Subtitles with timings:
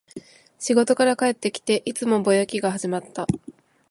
[0.57, 3.27] 仕事から帰ってきて、いつものぼやきが始まった